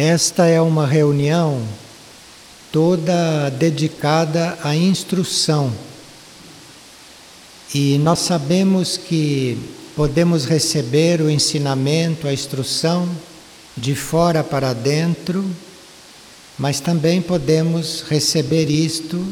[0.00, 1.60] Esta é uma reunião
[2.70, 5.72] toda dedicada à instrução.
[7.74, 9.58] E nós sabemos que
[9.96, 13.08] podemos receber o ensinamento, a instrução
[13.76, 15.44] de fora para dentro,
[16.56, 19.26] mas também podemos receber isto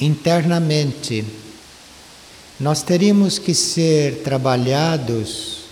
[0.00, 1.22] internamente.
[2.58, 5.64] Nós teríamos que ser trabalhados,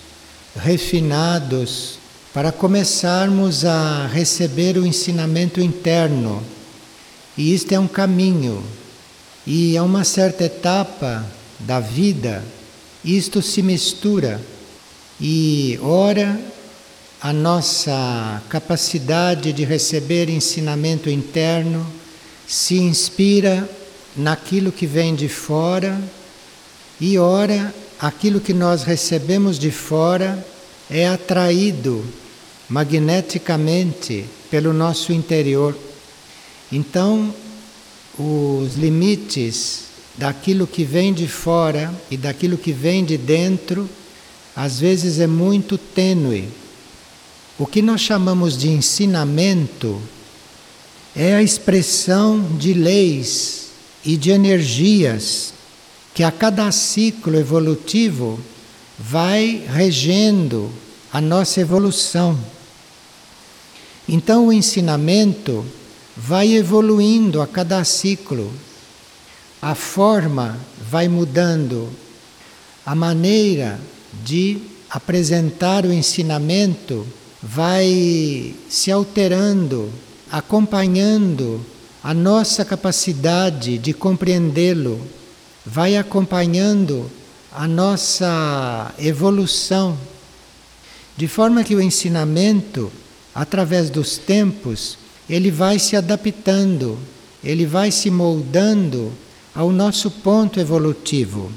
[0.54, 1.98] refinados,
[2.36, 6.42] para começarmos a receber o ensinamento interno.
[7.34, 8.62] E isto é um caminho.
[9.46, 11.24] E a uma certa etapa
[11.58, 12.44] da vida,
[13.02, 14.38] isto se mistura.
[15.18, 16.38] E ora
[17.22, 21.90] a nossa capacidade de receber ensinamento interno
[22.46, 23.66] se inspira
[24.14, 25.98] naquilo que vem de fora,
[27.00, 30.46] e ora aquilo que nós recebemos de fora
[30.90, 32.04] é atraído
[32.68, 35.76] magneticamente pelo nosso interior.
[36.70, 37.34] Então,
[38.18, 39.84] os limites
[40.16, 43.88] daquilo que vem de fora e daquilo que vem de dentro,
[44.54, 46.48] às vezes é muito tênue.
[47.58, 50.00] O que nós chamamos de ensinamento
[51.14, 53.66] é a expressão de leis
[54.04, 55.54] e de energias
[56.14, 58.40] que a cada ciclo evolutivo
[58.98, 60.70] vai regendo
[61.12, 62.38] a nossa evolução.
[64.08, 65.64] Então o ensinamento
[66.16, 68.52] vai evoluindo a cada ciclo,
[69.60, 70.58] a forma
[70.90, 71.88] vai mudando,
[72.84, 73.80] a maneira
[74.24, 74.58] de
[74.88, 77.06] apresentar o ensinamento
[77.42, 79.90] vai se alterando,
[80.30, 81.60] acompanhando
[82.02, 85.00] a nossa capacidade de compreendê-lo,
[85.64, 87.10] vai acompanhando
[87.52, 89.98] a nossa evolução,
[91.16, 92.92] de forma que o ensinamento,
[93.36, 94.96] através dos tempos,
[95.28, 96.98] ele vai se adaptando,
[97.44, 99.12] ele vai se moldando
[99.54, 101.52] ao nosso ponto evolutivo.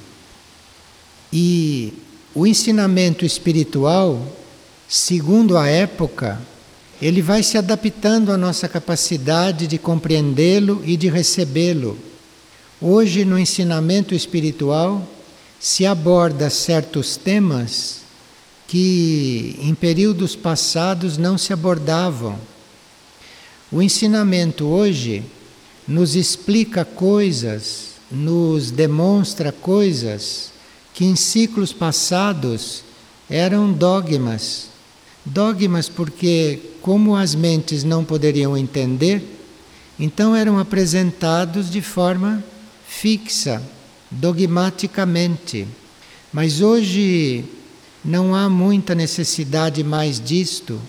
[1.32, 1.94] E
[2.36, 4.22] o ensinamento espiritual,
[4.90, 6.42] segundo a época,
[7.02, 11.98] ele vai se adaptando à nossa capacidade de compreendê-lo e de recebê-lo.
[12.82, 15.08] Hoje, no ensinamento espiritual,
[15.58, 17.99] se aborda certos temas
[18.70, 22.40] que em períodos passados não se abordavam.
[23.70, 25.24] O ensinamento hoje
[25.86, 30.52] nos explica coisas nos demonstra coisas
[30.94, 32.84] que em ciclos passados
[33.30, 34.68] eram dogmas.
[35.24, 39.24] Dogmas porque, como as mentes não poderiam entender,
[40.00, 42.44] então eram apresentados de forma
[42.88, 43.62] fixa,
[44.10, 45.68] dogmaticamente.
[46.34, 47.46] Mas hoje
[48.04, 50.80] não há muita necessidade mais disto,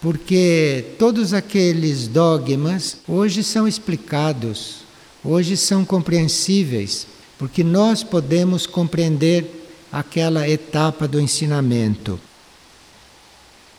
[0.00, 4.84] porque todos aqueles dogmas hoje são explicados
[5.24, 7.06] hoje são compreensíveis,
[7.38, 12.20] porque nós podemos compreender aquela etapa do ensinamento.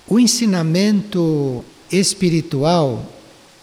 [0.07, 3.06] O ensinamento espiritual,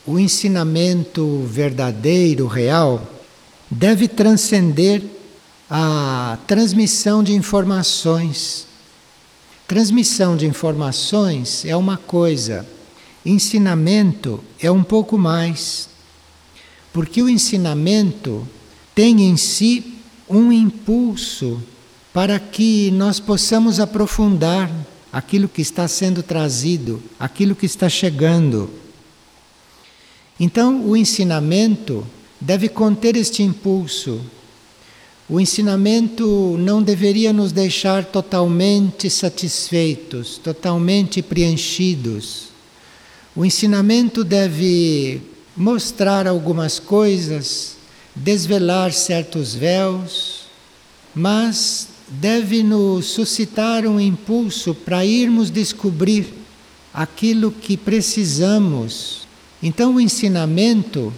[0.06, 3.04] o ensinamento verdadeiro, real,
[3.70, 5.02] deve transcender
[5.68, 8.66] a transmissão de informações.
[9.72, 12.68] Transmissão de informações é uma coisa,
[13.24, 15.88] ensinamento é um pouco mais.
[16.92, 18.46] Porque o ensinamento
[18.94, 19.94] tem em si
[20.28, 21.58] um impulso
[22.12, 24.70] para que nós possamos aprofundar
[25.10, 28.68] aquilo que está sendo trazido, aquilo que está chegando.
[30.38, 32.06] Então, o ensinamento
[32.38, 34.20] deve conter este impulso.
[35.32, 42.48] O ensinamento não deveria nos deixar totalmente satisfeitos, totalmente preenchidos.
[43.34, 45.22] O ensinamento deve
[45.56, 47.76] mostrar algumas coisas,
[48.14, 50.42] desvelar certos véus,
[51.14, 56.26] mas deve nos suscitar um impulso para irmos descobrir
[56.92, 59.26] aquilo que precisamos.
[59.62, 61.10] Então, o ensinamento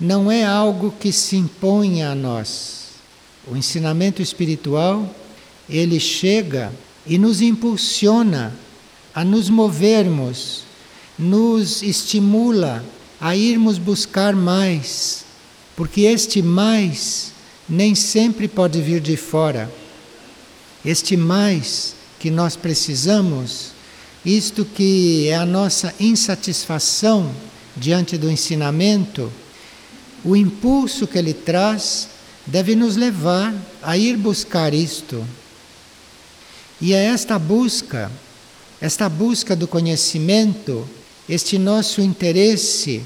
[0.00, 2.79] não é algo que se imponha a nós.
[3.46, 5.14] O ensinamento espiritual,
[5.68, 6.72] ele chega
[7.06, 8.54] e nos impulsiona
[9.14, 10.64] a nos movermos,
[11.18, 12.84] nos estimula
[13.20, 15.24] a irmos buscar mais,
[15.76, 17.32] porque este mais
[17.68, 19.70] nem sempre pode vir de fora.
[20.84, 23.72] Este mais que nós precisamos,
[24.24, 27.30] isto que é a nossa insatisfação
[27.76, 29.32] diante do ensinamento,
[30.22, 32.09] o impulso que ele traz
[32.46, 35.24] deve nos levar a ir buscar isto.
[36.80, 38.10] E é esta busca,
[38.80, 40.88] esta busca do conhecimento,
[41.28, 43.02] este nosso interesse,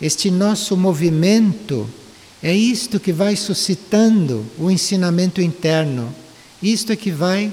[0.00, 1.88] este nosso movimento,
[2.42, 6.14] é isto que vai suscitando o ensinamento interno.
[6.62, 7.52] Isto é que vai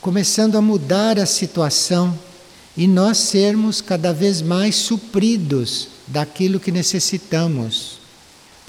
[0.00, 2.18] começando a mudar a situação
[2.76, 7.99] e nós sermos cada vez mais supridos daquilo que necessitamos.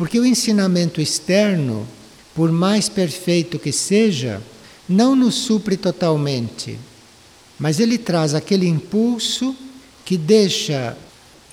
[0.01, 1.87] Porque o ensinamento externo,
[2.33, 4.41] por mais perfeito que seja,
[4.89, 6.79] não nos supre totalmente,
[7.59, 9.55] mas ele traz aquele impulso
[10.03, 10.97] que deixa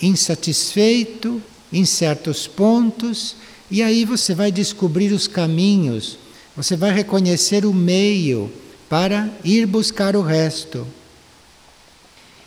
[0.01, 3.37] insatisfeito em certos pontos,
[3.71, 6.17] e aí você vai descobrir os caminhos,
[6.57, 8.51] você vai reconhecer o meio
[8.89, 10.87] para ir buscar o resto.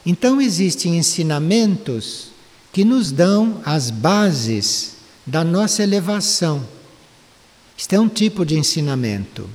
[0.03, 2.30] Então existem ensinamentos
[2.74, 6.66] que nos dão as bases da nossa elevação.
[7.78, 9.50] Isto é um tipo de ensinamento.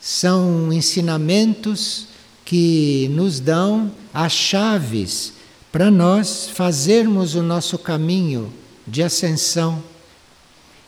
[0.00, 2.08] São ensinamentos
[2.44, 5.32] que nos dão as chaves
[5.70, 8.52] para nós fazermos o nosso caminho
[8.86, 9.82] de ascensão.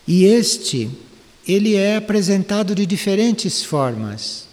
[0.07, 0.89] E este,
[1.47, 4.47] ele é apresentado de diferentes formas,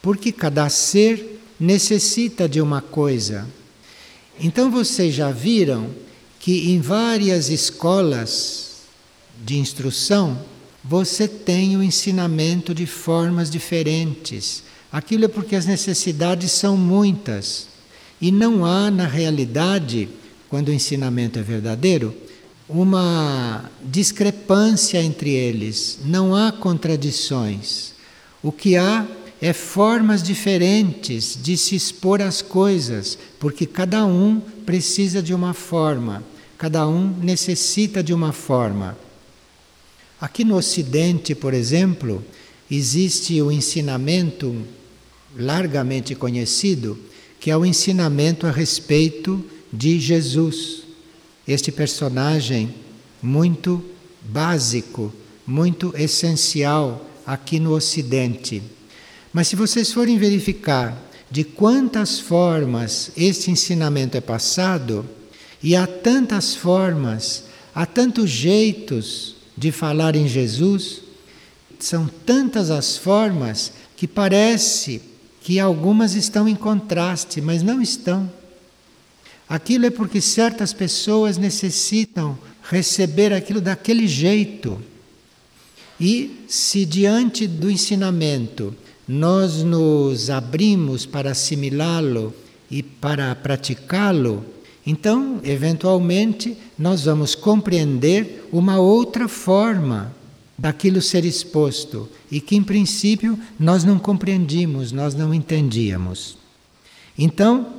[0.00, 3.48] porque cada ser necessita de uma coisa.
[4.40, 5.90] Então vocês já viram
[6.40, 8.71] que em várias escolas
[9.44, 10.38] de instrução
[10.84, 14.64] você tem o ensinamento de formas diferentes.
[14.90, 17.68] Aquilo é porque as necessidades são muitas.
[18.20, 20.08] E não há, na realidade,
[20.48, 22.14] quando o ensinamento é verdadeiro,
[22.68, 26.00] uma discrepância entre eles.
[26.04, 27.92] Não há contradições.
[28.42, 29.06] O que há
[29.40, 36.22] é formas diferentes de se expor às coisas, porque cada um precisa de uma forma,
[36.58, 38.96] cada um necessita de uma forma.
[40.22, 42.24] Aqui no Ocidente, por exemplo,
[42.70, 44.54] existe o ensinamento
[45.36, 46.96] largamente conhecido,
[47.40, 50.84] que é o ensinamento a respeito de Jesus,
[51.44, 52.72] este personagem
[53.20, 53.84] muito
[54.22, 55.12] básico,
[55.44, 58.62] muito essencial aqui no Ocidente.
[59.32, 60.96] Mas se vocês forem verificar
[61.32, 65.04] de quantas formas este ensinamento é passado,
[65.60, 67.42] e há tantas formas,
[67.74, 71.02] há tantos jeitos de falar em Jesus,
[71.78, 75.02] são tantas as formas que parece
[75.40, 78.30] que algumas estão em contraste, mas não estão.
[79.48, 84.80] Aquilo é porque certas pessoas necessitam receber aquilo daquele jeito.
[86.00, 88.74] E se diante do ensinamento
[89.06, 92.34] nós nos abrimos para assimilá-lo
[92.70, 94.44] e para praticá-lo,
[94.84, 100.14] então, eventualmente, nós vamos compreender uma outra forma
[100.58, 106.36] daquilo ser exposto e que, em princípio, nós não compreendíamos, nós não entendíamos.
[107.16, 107.74] Então,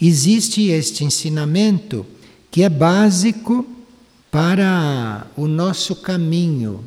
[0.00, 2.06] existe este ensinamento
[2.50, 3.66] que é básico
[4.30, 6.84] para o nosso caminho.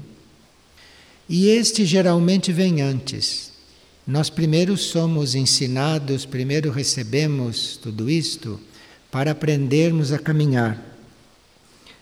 [1.27, 3.51] E este geralmente vem antes.
[4.05, 8.57] Nós primeiro somos ensinados, primeiro recebemos tudo isto
[9.11, 10.81] para aprendermos a caminhar.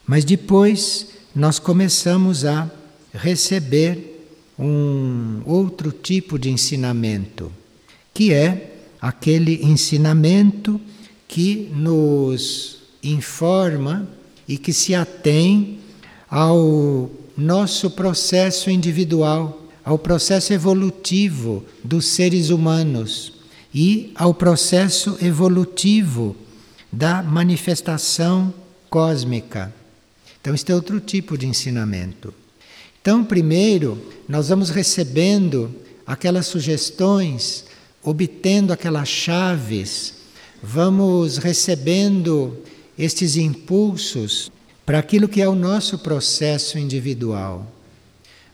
[0.06, 2.70] Mas depois nós começamos a
[3.14, 7.52] receber um outro tipo de ensinamento,
[8.14, 10.80] que é aquele ensinamento
[11.28, 14.08] que nos informa
[14.48, 15.80] e que se atém
[16.30, 23.34] ao nosso processo individual ao processo evolutivo dos seres humanos
[23.74, 26.36] e ao processo evolutivo
[26.96, 28.54] da manifestação
[28.90, 29.74] cósmica.
[30.40, 32.34] Então, este é outro tipo de ensinamento.
[33.02, 35.76] Então, primeiro, nós vamos recebendo
[36.08, 37.66] aquelas sugestões,
[38.02, 40.14] obtendo aquelas chaves,
[40.64, 42.58] vamos recebendo
[42.98, 44.50] estes impulsos
[44.86, 47.70] para aquilo que é o nosso processo individual.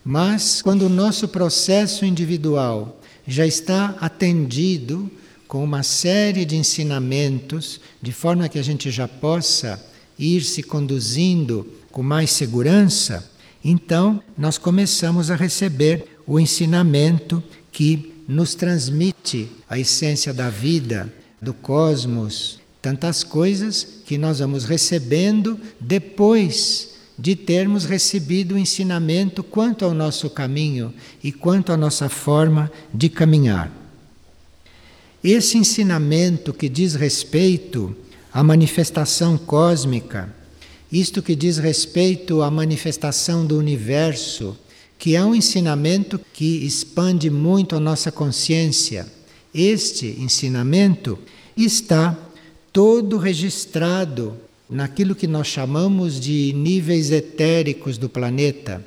[0.04, 5.12] Mas quando o nosso processo individual já está atendido
[5.52, 9.86] com uma série de ensinamentos, de forma que a gente já possa
[10.18, 13.30] ir se conduzindo com mais segurança,
[13.62, 21.54] então nós começamos a receber o ensinamento que nos transmite a essência da vida, do
[21.54, 29.94] cosmos, tantas coisas que nós vamos recebendo depois de termos recebido o ensinamento quanto ao
[29.94, 33.81] nosso caminho e quanto à nossa forma de caminhar.
[35.24, 37.96] Esse ensinamento que diz respeito
[38.34, 40.34] à manifestação cósmica,
[40.92, 44.58] isto que diz respeito à manifestação do universo,
[44.98, 49.06] que é um ensinamento que expande muito a nossa consciência.
[49.54, 51.20] Este ensinamento
[51.56, 52.18] está
[52.74, 54.36] todo registrado
[54.68, 58.84] naquilo que nós chamamos de níveis etéricos do planeta,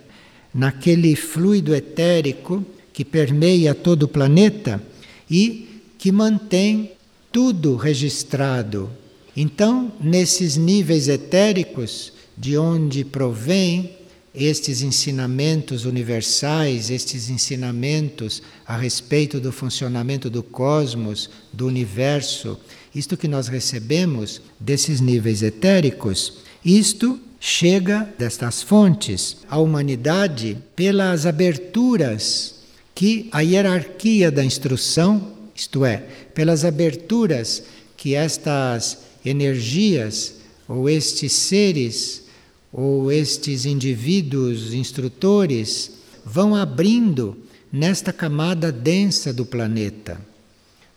[0.53, 4.83] naquele fluido etérico que permeia todo o planeta
[5.31, 5.74] e
[6.05, 6.93] que mantém
[7.33, 8.91] tudo registrado.
[9.35, 13.97] Então, nesses níveis etéricos, de onde provém
[14.35, 22.61] estes ensinamentos universais, estes ensinamentos a respeito do funcionamento do cosmos, do universo,
[22.95, 32.57] isto que nós recebemos desses níveis etéricos, isto chega destas fontes à humanidade pelas aberturas
[32.95, 35.99] que a hierarquia da instrução, isto é,
[36.35, 37.63] pelas aberturas
[37.97, 40.35] que estas energias
[40.69, 42.25] ou estes seres
[42.73, 45.93] ou estes indivíduos instrutores
[46.25, 47.37] vão abrindo
[47.73, 50.21] nesta camada densa do planeta.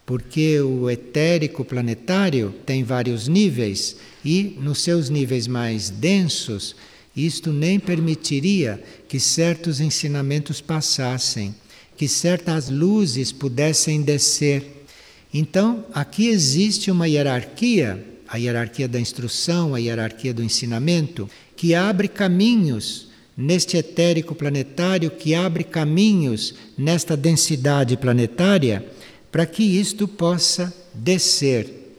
[0.05, 6.75] Porque o etérico planetário tem vários níveis e, nos seus níveis mais densos,
[7.15, 11.53] isto nem permitiria que certos ensinamentos passassem,
[11.97, 14.85] que certas luzes pudessem descer.
[15.33, 22.07] Então, aqui existe uma hierarquia, a hierarquia da instrução, a hierarquia do ensinamento, que abre
[22.07, 28.85] caminhos neste etérico planetário, que abre caminhos nesta densidade planetária,
[29.31, 31.95] para que isto possa descer.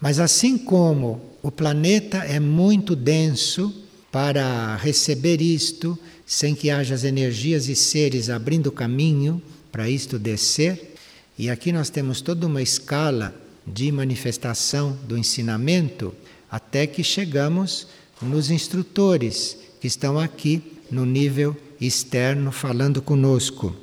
[0.00, 3.74] Mas assim como o planeta é muito denso
[4.12, 10.94] para receber isto, sem que haja as energias e seres abrindo caminho para isto descer,
[11.38, 13.34] e aqui nós temos toda uma escala
[13.66, 16.14] de manifestação do ensinamento
[16.50, 17.88] até que chegamos
[18.22, 23.74] nos instrutores que estão aqui no nível externo falando conosco.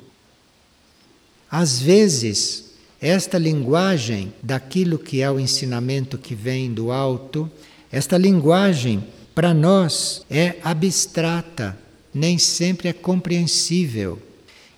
[1.50, 7.50] Às vezes, esta linguagem daquilo que é o ensinamento que vem do alto,
[7.90, 11.76] esta linguagem para nós é abstrata,
[12.14, 14.18] nem sempre é compreensível.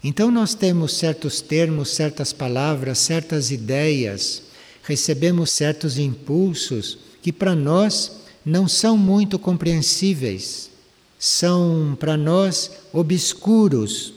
[0.03, 4.43] Então, nós temos certos termos, certas palavras, certas ideias,
[4.83, 8.13] recebemos certos impulsos que para nós
[8.45, 10.71] não são muito compreensíveis,
[11.19, 14.13] são para nós obscuros.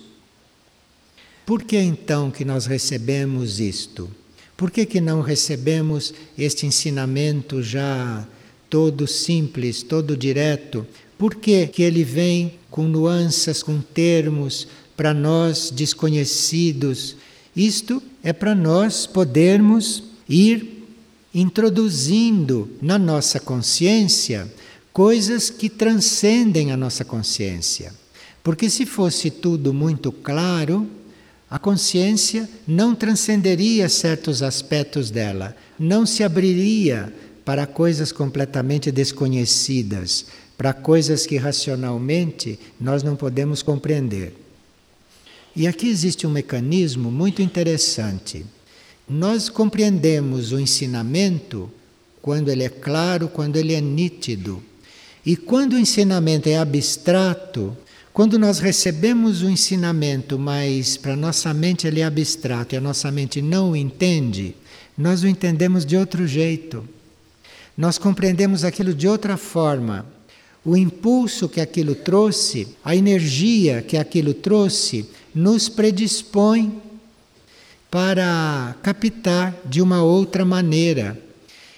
[1.46, 4.12] Por que então que nós recebemos isto?
[4.58, 8.28] Por que, que não recebemos este ensinamento já
[8.70, 10.86] todo simples, todo direto?
[11.18, 17.16] Por que, que ele vem com nuances, com termos para nós desconhecidos?
[17.56, 20.86] Isto é para nós podermos ir
[21.34, 24.48] introduzindo na nossa consciência
[24.94, 27.92] coisas que transcendem a nossa consciência.
[28.44, 30.88] Porque se fosse tudo muito claro,
[31.50, 37.12] a consciência não transcenderia certos aspectos dela, não se abriria
[37.44, 40.28] para coisas completamente desconhecidas,
[40.58, 44.34] para coisas que racionalmente nós não podemos compreender.
[45.56, 48.46] E aqui existe um mecanismo muito interessante.
[49.08, 51.70] Nós compreendemos o ensinamento
[52.22, 54.62] quando ele é claro, quando ele é nítido.
[55.26, 57.76] E quando o ensinamento é abstrato,
[58.14, 63.12] quando nós recebemos o ensinamento, mas para nossa mente ele é abstrato e a nossa
[63.12, 64.56] mente não o entende,
[64.98, 66.84] nós o entendemos de outro jeito.
[67.78, 70.17] Nós compreendemos aquilo de outra forma.
[70.68, 76.82] O impulso que aquilo trouxe, a energia que aquilo trouxe, nos predispõe
[77.90, 81.18] para captar de uma outra maneira.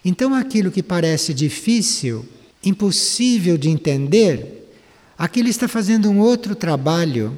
[0.04, 2.26] Então, aquilo que parece difícil,
[2.66, 4.72] impossível de entender,
[5.16, 7.38] aquilo está fazendo um outro trabalho.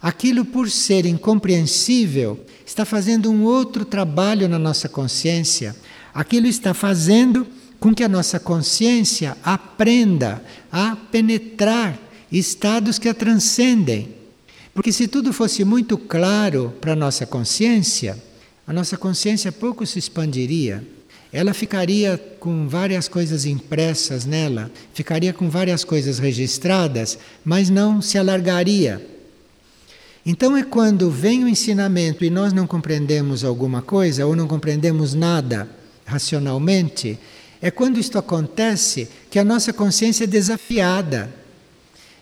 [0.00, 5.74] Aquilo, por ser incompreensível, está fazendo um outro trabalho na nossa consciência.
[6.14, 7.44] Aquilo está fazendo
[7.82, 11.98] com que a nossa consciência aprenda a penetrar
[12.30, 14.14] estados que a transcendem.
[14.72, 18.16] Porque se tudo fosse muito claro para a nossa consciência,
[18.64, 20.86] a nossa consciência pouco se expandiria.
[21.32, 28.16] Ela ficaria com várias coisas impressas nela, ficaria com várias coisas registradas, mas não se
[28.16, 29.04] alargaria.
[30.24, 35.14] Então é quando vem o ensinamento e nós não compreendemos alguma coisa ou não compreendemos
[35.14, 35.68] nada
[36.06, 37.18] racionalmente,
[37.62, 41.32] é quando isto acontece que a nossa consciência é desafiada.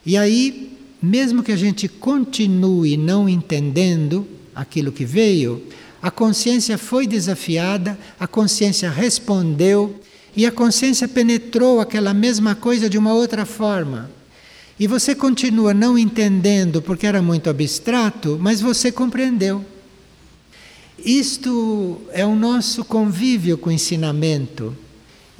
[0.06, 5.62] E aí mesmo que a gente continue não entendendo aquilo que veio,
[6.02, 9.98] a consciência foi desafiada, a consciência respondeu
[10.36, 14.10] e a consciência penetrou aquela mesma coisa de uma outra forma.
[14.78, 19.64] E você continua não entendendo porque era muito abstrato, mas você compreendeu.
[20.98, 24.76] Isto é o nosso convívio com o ensinamento.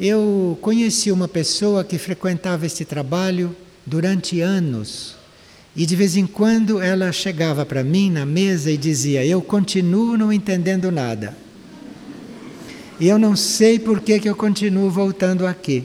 [0.02, 3.54] Eu conheci uma pessoa que frequentava este trabalho
[3.85, 5.14] durante anos.
[5.76, 10.16] E de vez em quando ela chegava para mim na mesa e dizia: Eu continuo
[10.16, 11.37] não entendendo nada.
[12.99, 15.85] E eu não sei por que, que eu continuo voltando aqui.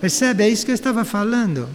[0.00, 0.44] Percebe?
[0.44, 1.68] É isso que eu estava falando.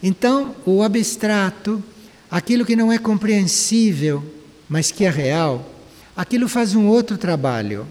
[0.00, 1.82] Então, o abstrato,
[2.30, 4.24] aquilo que não é compreensível,
[4.68, 5.68] mas que é real,
[6.16, 7.88] aquilo faz um outro trabalho.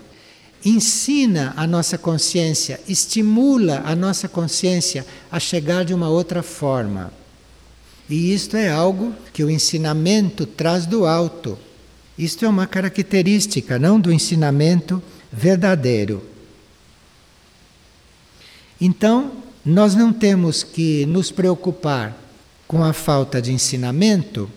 [0.67, 7.13] Ensina a nossa consciência, estimula a nossa consciência a chegar de uma outra forma.
[8.09, 11.57] E isto é algo que o ensinamento traz do alto.
[12.19, 16.21] Isto é uma característica, não do ensinamento verdadeiro.
[18.81, 19.31] Então,
[19.65, 22.13] nós não temos que nos preocupar
[22.67, 24.51] com a falta de ensinamento,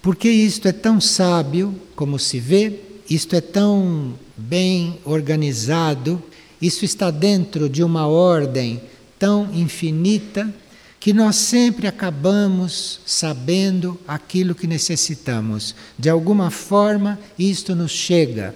[0.00, 6.22] porque isto é tão sábio como se vê, isto é tão bem organizado,
[6.60, 8.80] isso está dentro de uma ordem
[9.18, 10.52] tão infinita
[10.98, 15.74] que nós sempre acabamos sabendo aquilo que necessitamos.
[15.98, 18.54] De alguma forma, isto nos chega.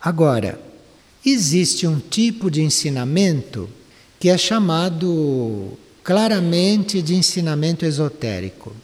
[0.00, 0.58] Agora,
[1.24, 3.70] Existe um tipo de ensinamento
[4.18, 8.74] que é chamado claramente de ensinamento esotérico.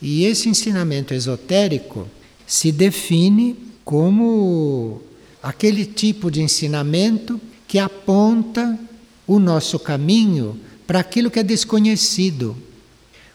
[0.00, 2.06] E esse ensinamento esotérico
[2.46, 5.02] se define como
[5.42, 8.78] aquele tipo de ensinamento que aponta
[9.26, 12.56] o nosso caminho para aquilo que é desconhecido.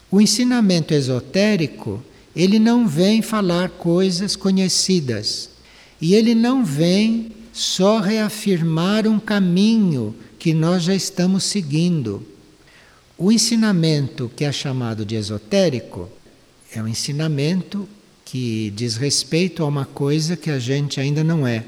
[0.10, 2.02] O ensinamento esotérico,
[2.36, 5.50] ele não vem falar coisas conhecidas.
[6.00, 12.26] E ele não vem só reafirmar um caminho que nós já estamos seguindo.
[13.18, 16.08] O ensinamento que é chamado de esotérico
[16.72, 17.90] é um ensinamento
[18.30, 21.64] que diz respeito a uma coisa que a gente ainda não é.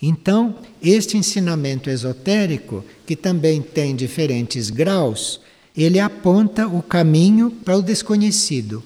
[0.00, 5.40] Então, este ensinamento esotérico, que também tem diferentes graus,
[5.76, 8.84] ele aponta o caminho para o desconhecido,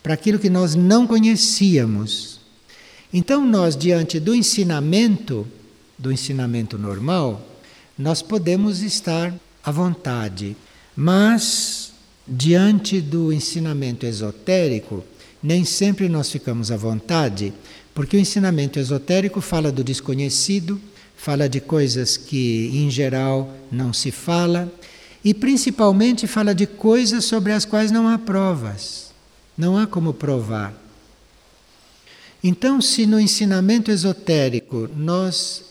[0.00, 2.38] para aquilo que nós não conhecíamos.
[3.12, 5.44] Então, nós, diante do ensinamento,
[5.98, 7.44] do ensinamento normal,
[7.98, 10.56] nós podemos estar à vontade,
[10.94, 11.90] mas
[12.28, 15.02] diante do ensinamento esotérico,
[15.42, 17.52] nem sempre nós ficamos à vontade,
[17.94, 20.80] porque o ensinamento esotérico fala do desconhecido,
[21.16, 24.72] fala de coisas que em geral não se fala
[25.24, 29.12] e principalmente fala de coisas sobre as quais não há provas.
[29.56, 30.72] Não há como provar.
[32.42, 35.64] Então, se no ensinamento esotérico nós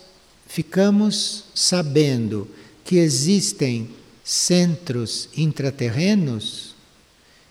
[0.45, 2.47] ficamos sabendo
[2.83, 3.89] que existem
[4.23, 6.75] centros intraterrenos,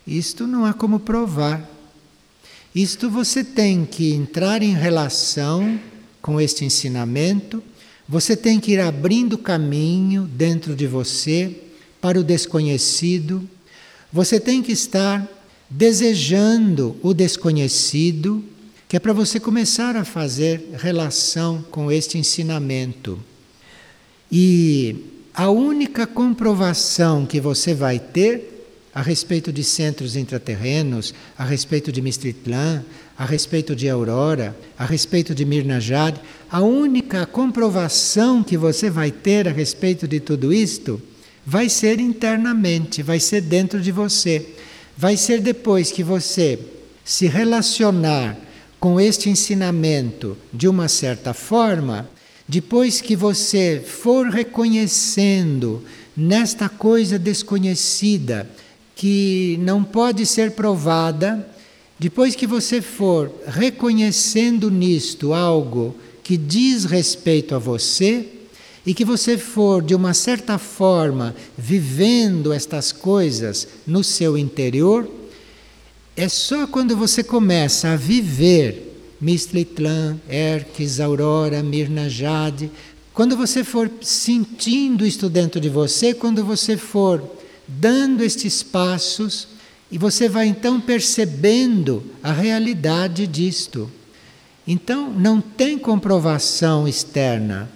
[0.06, 1.75] isto não há como provar.
[2.76, 5.80] Isto você tem que entrar em relação
[6.20, 7.62] com este ensinamento,
[8.06, 11.56] você tem que ir abrindo caminho dentro de você
[12.02, 13.48] para o desconhecido,
[14.12, 15.26] você tem que estar
[15.70, 18.44] desejando o desconhecido
[18.86, 23.18] que é para você começar a fazer relação com este ensinamento.
[24.30, 24.96] E
[25.32, 28.55] a única comprovação que você vai ter
[28.96, 32.82] a respeito de centros intraterrenos, a respeito de Mistritlan,
[33.18, 36.16] a respeito de Aurora, a respeito de Mirnajad,
[36.50, 40.98] a única comprovação que você vai ter a respeito de tudo isto
[41.44, 44.54] vai ser internamente, vai ser dentro de você.
[44.96, 46.58] Vai ser depois que você
[47.04, 48.34] se relacionar
[48.80, 52.08] com este ensinamento de uma certa forma,
[52.48, 55.84] depois que você for reconhecendo
[56.16, 58.48] nesta coisa desconhecida
[58.96, 61.46] que não pode ser provada,
[61.98, 68.26] depois que você for reconhecendo nisto algo que diz respeito a você,
[68.86, 75.10] e que você for, de uma certa forma, vivendo estas coisas no seu interior,
[76.16, 82.70] é só quando você começa a viver Mistlitlan, Erques, Aurora, Mirna Jade,
[83.12, 87.35] quando você for sentindo isto dentro de você, quando você for
[87.66, 89.48] dando estes passos,
[89.90, 93.90] e você vai então percebendo a realidade disto.
[94.66, 97.70] Então, não tem comprovação externa.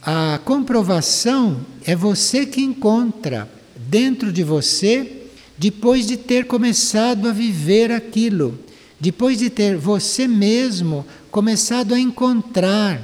[0.00, 5.24] A comprovação é você que encontra dentro de você
[5.58, 8.58] depois de ter começado a viver aquilo,
[9.00, 13.02] depois de ter você mesmo começado a encontrar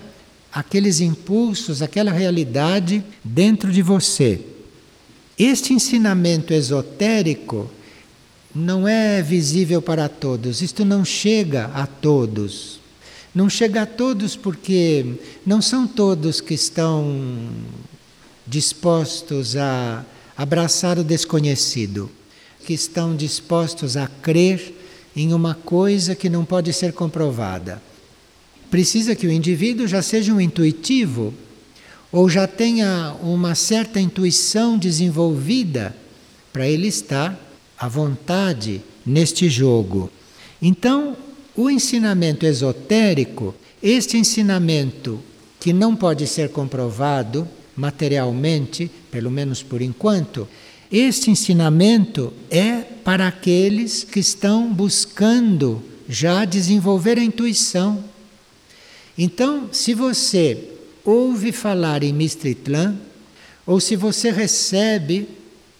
[0.53, 4.51] aqueles impulsos, aquela realidade dentro de você.
[5.44, 7.68] Este ensinamento esotérico
[8.55, 12.78] não é visível para todos, isto não chega a todos.
[13.35, 17.50] Não chega a todos porque não são todos que estão
[18.46, 20.05] dispostos a
[20.37, 22.09] abraçar o desconhecido,
[22.64, 24.72] que estão dispostos a crer
[25.16, 27.83] em uma coisa que não pode ser comprovada.
[28.70, 31.35] Precisa que o indivíduo já seja um intuitivo
[32.12, 35.96] ou já tenha uma certa intuição desenvolvida
[36.53, 37.38] para ele estar
[37.79, 40.11] à vontade neste jogo.
[40.61, 41.16] Então,
[41.57, 45.18] o ensinamento esotérico, este ensinamento
[45.59, 50.46] que não pode ser comprovado materialmente, pelo menos por enquanto,
[50.90, 58.05] este ensinamento é para aqueles que estão buscando já desenvolver a intuição.
[59.16, 60.71] Então, se você
[61.04, 62.96] ouve falar em Mistritlan,
[63.66, 65.28] ou se você recebe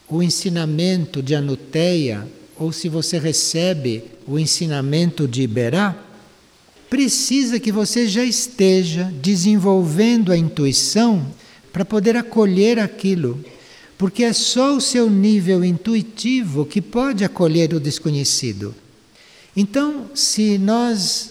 [0.09, 5.97] o ensinamento de Anuteia, ou se você recebe o ensinamento de Iberá,
[6.89, 11.27] precisa que você já esteja desenvolvendo a intuição
[11.73, 13.43] para poder acolher aquilo.
[13.97, 18.75] Porque é só o seu nível intuitivo que pode acolher o desconhecido.
[19.57, 21.31] Então, se nós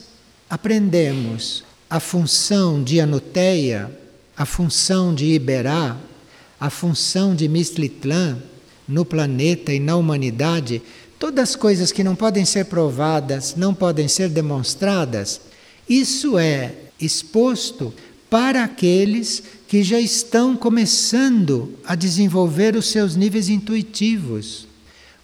[0.49, 3.91] aprendemos a função de Anuteia,
[4.38, 5.97] a função de Iberá,
[6.58, 8.38] a função de Mistlitlã
[8.88, 10.82] no planeta e na humanidade,
[11.19, 15.41] todas as coisas que não podem ser provadas, não podem ser demonstradas,
[15.89, 17.93] isso é exposto
[18.30, 24.65] para aqueles que já estão começando a desenvolver os seus níveis intuitivos.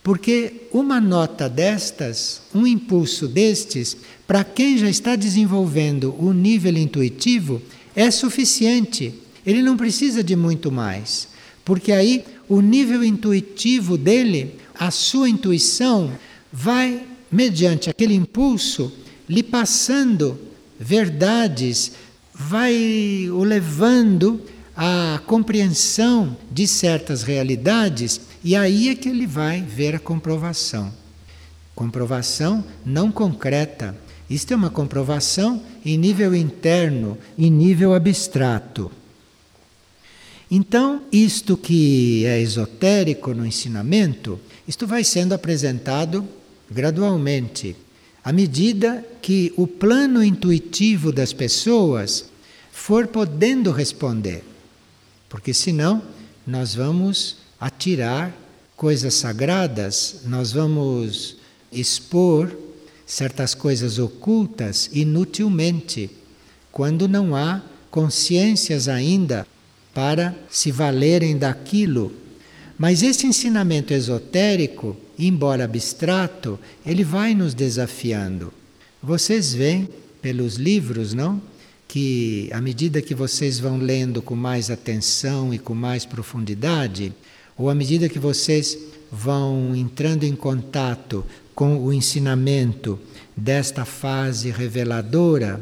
[0.07, 7.61] Porque uma nota destas, um impulso destes, para quem já está desenvolvendo o nível intuitivo,
[7.93, 9.13] é suficiente.
[9.45, 11.27] Ele não precisa de muito mais.
[11.65, 16.09] Porque aí o nível intuitivo dele, a sua intuição,
[16.53, 18.89] vai, mediante aquele impulso,
[19.27, 20.39] lhe passando
[20.79, 21.91] verdades
[22.33, 24.39] vai o levando
[24.73, 30.93] à compreensão de certas realidades e aí é que ele vai ver a comprovação.
[31.75, 33.95] Comprovação não concreta.
[34.29, 38.91] Isto é uma comprovação em nível interno, em nível abstrato.
[40.49, 46.27] Então, isto que é esotérico no ensinamento, isto vai sendo apresentado
[46.69, 47.75] gradualmente
[48.27, 52.25] à medida que o plano intuitivo das pessoas
[52.73, 54.43] for podendo responder.
[55.29, 56.03] Porque senão
[56.45, 58.33] nós vamos atirar
[58.75, 61.37] coisas sagradas, nós vamos
[61.71, 62.55] expor
[63.05, 66.09] certas coisas ocultas inutilmente,
[66.71, 69.47] quando não há consciências ainda
[69.93, 72.13] para se valerem daquilo.
[72.77, 78.53] Mas esse ensinamento esotérico embora abstrato, ele vai nos desafiando.
[79.01, 79.89] Vocês veem
[80.21, 81.41] pelos livros, não?
[81.87, 87.13] Que à medida que vocês vão lendo com mais atenção e com mais profundidade,
[87.57, 88.77] ou à medida que vocês
[89.11, 92.99] vão entrando em contato com o ensinamento
[93.35, 95.59] desta fase reveladora,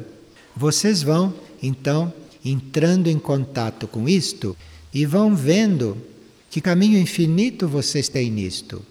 [0.56, 4.56] vocês vão então entrando em contato com isto
[4.94, 5.98] e vão vendo
[6.50, 8.82] que caminho infinito vocês têm nisto.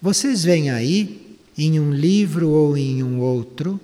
[0.00, 3.80] Vocês veem aí, em um livro ou em um outro,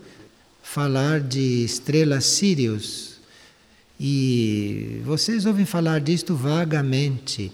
[0.63, 3.17] falar de estrela Sirius.
[3.99, 7.53] E vocês ouvem falar disto vagamente.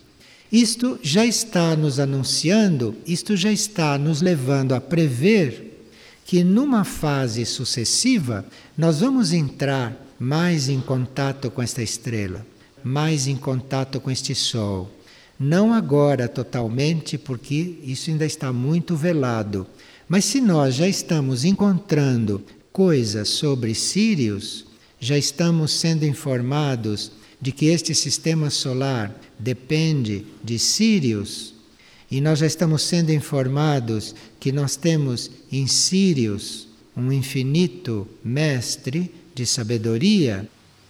[0.52, 5.86] Isto já está nos anunciando, isto já está nos levando a prever
[6.26, 8.44] que numa fase sucessiva
[8.76, 12.46] nós vamos entrar mais em contato com esta estrela,
[12.84, 14.90] mais em contato com este sol
[15.42, 19.66] não agora totalmente, porque isso ainda está muito velado.
[20.08, 24.64] Mas se nós já estamos encontrando coisas sobre Sírios,
[25.00, 27.10] já estamos sendo informados
[27.42, 31.52] de que este sistema solar depende de Sírios,
[32.10, 39.44] e nós já estamos sendo informados que nós temos em Sírios um infinito mestre de
[39.44, 40.48] sabedoria,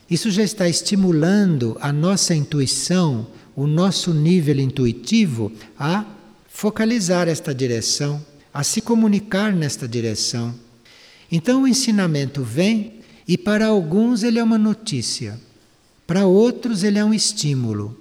[0.08, 6.04] isso já está estimulando a nossa intuição o nosso nível intuitivo a
[6.48, 10.54] focalizar esta direção, a se comunicar nesta direção.
[11.30, 15.38] Então o ensinamento vem e para alguns ele é uma notícia,
[16.06, 17.98] para outros ele é um estímulo.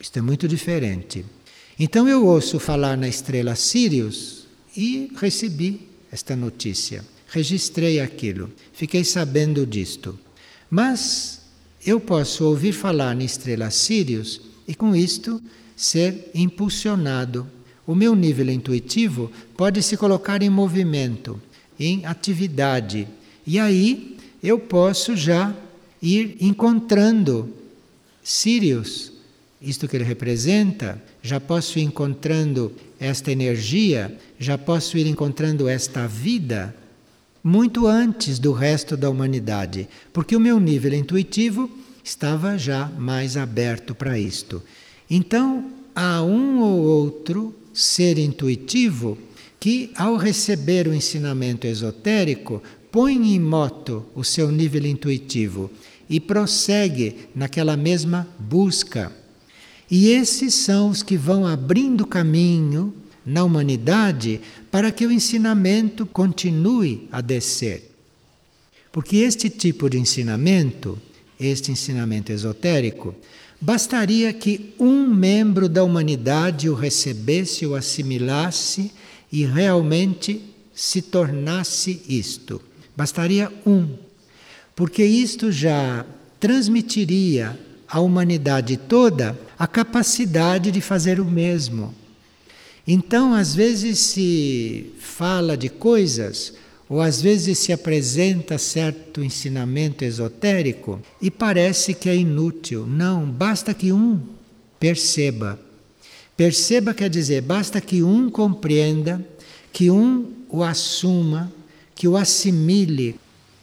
[0.00, 1.24] Isto é muito diferente.
[1.78, 9.66] Então eu ouço falar na estrela Sirius e recebi esta notícia, registrei aquilo, fiquei sabendo
[9.66, 10.18] disto.
[10.68, 11.40] Mas
[11.84, 15.42] eu posso ouvir falar na estrela Sirius e com isto
[15.74, 17.46] ser impulsionado.
[17.86, 21.40] O meu nível intuitivo pode se colocar em movimento,
[21.78, 23.08] em atividade.
[23.46, 25.56] E aí eu posso já
[26.02, 27.52] ir encontrando
[28.22, 29.12] Sirius
[29.60, 36.06] isto que ele representa, já posso ir encontrando esta energia, já posso ir encontrando esta
[36.06, 36.74] vida
[37.44, 41.70] muito antes do resto da humanidade, porque o meu nível intuitivo
[42.02, 44.62] estava já mais aberto para isto.
[45.10, 49.18] Então, há um ou outro ser intuitivo
[49.58, 55.70] que, ao receber o ensinamento esotérico, põe em moto o seu nível intuitivo
[56.10, 59.12] e prossegue naquela mesma busca.
[59.88, 62.92] E esses são os que vão abrindo caminho
[63.24, 67.90] na humanidade para que o ensinamento continue a descer.
[68.90, 70.98] Porque este tipo de ensinamento,
[71.38, 73.14] este ensinamento esotérico,
[73.60, 78.90] bastaria que um membro da humanidade o recebesse, o assimilasse
[79.30, 80.42] e realmente
[80.74, 82.60] se tornasse isto.
[82.96, 83.88] Bastaria um,
[84.74, 86.04] porque isto já
[86.38, 91.94] transmitiria à humanidade toda a capacidade de fazer o mesmo.
[92.86, 96.54] Então, às vezes se fala de coisas,
[96.88, 102.86] ou às vezes se apresenta certo ensinamento esotérico e parece que é inútil.
[102.86, 104.20] Não, basta que um
[104.78, 105.58] perceba
[106.40, 109.22] Perceba quer dizer, basta que um compreenda,
[109.70, 111.52] que um o assuma,
[111.94, 113.14] que o assimile,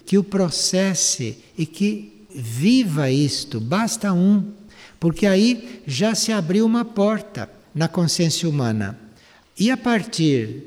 [0.08, 3.60] que o processe e que viva isto.
[3.60, 4.52] Basta um,
[5.00, 8.98] porque aí já se abriu uma porta na consciência humana.
[9.60, 10.64] E a partir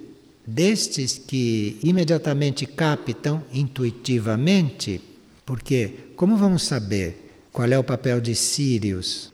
[0.46, 5.00] destes que imediatamente captam intuitivamente,
[5.44, 9.33] porque como vamos saber qual é o papel de Sirius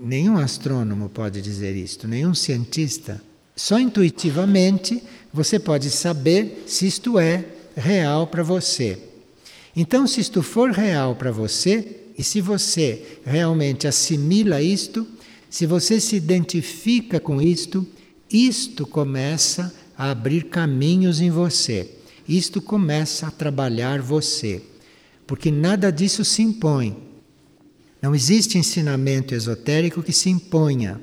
[0.00, 3.20] Nenhum astrônomo pode dizer isto, nenhum cientista.
[3.54, 7.44] Só intuitivamente você pode saber se isto é
[7.76, 8.98] real para você.
[9.74, 15.06] Então, se isto for real para você, e se você realmente assimila isto,
[15.48, 17.86] se você se identifica com isto,
[18.30, 21.90] isto começa a abrir caminhos em você.
[22.28, 24.62] Isto começa a trabalhar você.
[25.26, 26.96] Porque nada disso se impõe.
[28.00, 31.00] Não existe ensinamento esotérico que se imponha.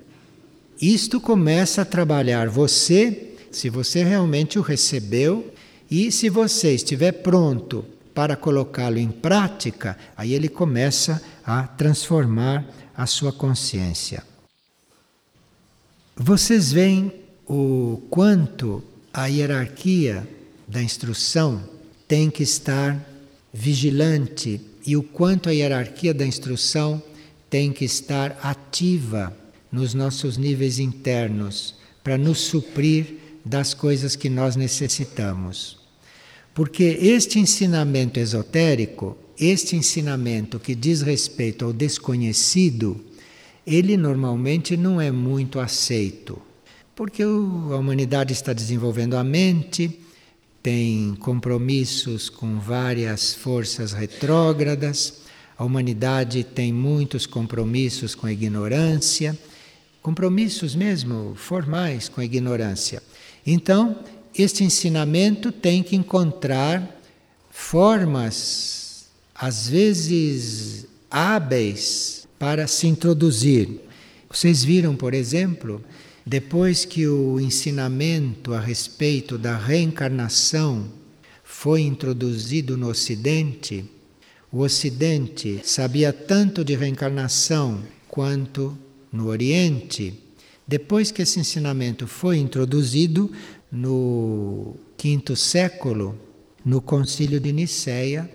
[0.82, 5.52] Isto começa a trabalhar você, se você realmente o recebeu,
[5.90, 13.06] e se você estiver pronto para colocá-lo em prática, aí ele começa a transformar a
[13.06, 14.24] sua consciência.
[16.16, 17.12] Vocês veem
[17.48, 20.28] o quanto a hierarquia
[20.68, 21.64] da instrução
[22.08, 23.00] tem que estar
[23.54, 27.02] vigilante e o quanto a hierarquia da instrução
[27.50, 29.36] tem que estar ativa
[29.72, 35.79] nos nossos níveis internos para nos suprir das coisas que nós necessitamos.
[36.60, 43.00] Porque este ensinamento esotérico, este ensinamento que diz respeito ao desconhecido,
[43.66, 46.38] ele normalmente não é muito aceito.
[46.94, 47.28] Porque a
[47.78, 50.02] humanidade está desenvolvendo a mente,
[50.62, 55.22] tem compromissos com várias forças retrógradas,
[55.58, 59.40] a humanidade tem muitos compromissos com a ignorância,
[60.02, 63.02] compromissos mesmo formais com a ignorância.
[63.48, 63.98] Então,
[64.42, 67.00] este ensinamento tem que encontrar
[67.50, 73.82] formas, às vezes hábeis, para se introduzir.
[74.30, 75.84] Vocês viram, por exemplo,
[76.26, 80.88] depois que o ensinamento a respeito da reencarnação
[81.44, 83.84] foi introduzido no Ocidente,
[84.52, 88.76] o Ocidente sabia tanto de reencarnação quanto
[89.12, 90.14] no Oriente.
[90.68, 93.32] Depois que esse ensinamento foi introduzido
[93.72, 96.18] no quinto século,
[96.66, 98.30] no Concílio de Nicéia,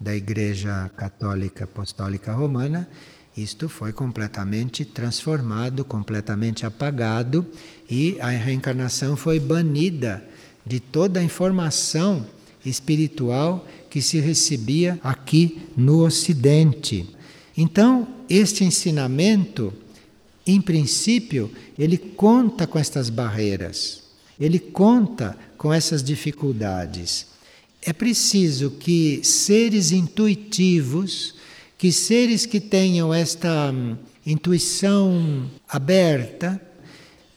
[0.00, 2.88] da Igreja Católica Apostólica Romana,
[3.36, 7.46] isto foi completamente transformado, completamente apagado
[7.88, 10.24] e a reencarnação foi banida
[10.66, 12.26] de toda a informação
[12.64, 17.08] espiritual que se recebia aqui no Ocidente.
[17.56, 19.72] Então, este ensinamento,
[20.46, 23.99] em princípio, ele conta com estas barreiras,
[24.40, 27.26] ele conta com essas dificuldades.
[27.82, 31.34] É preciso que seres intuitivos
[31.80, 36.60] que seres que tenham esta hum, intuição aberta